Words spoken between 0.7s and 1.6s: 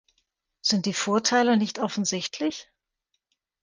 die Vorteile